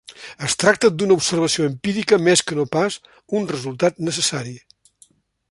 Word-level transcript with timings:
Es 0.45 0.53
tracta 0.61 0.89
d'una 1.01 1.17
observació 1.21 1.67
empírica 1.73 2.19
més 2.29 2.43
que 2.47 2.57
no 2.61 2.67
pas 2.77 2.99
un 3.41 3.47
resultat 3.53 4.03
necessari. 4.09 4.57